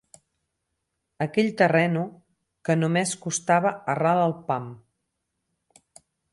[1.25, 2.07] Aquell terreno,
[2.69, 4.69] que no més costava a ral el pam